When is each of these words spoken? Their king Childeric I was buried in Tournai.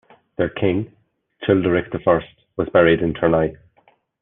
Their 0.35 0.49
king 0.49 0.91
Childeric 1.43 1.93
I 2.07 2.21
was 2.57 2.67
buried 2.69 3.01
in 3.03 3.13
Tournai. 3.13 3.51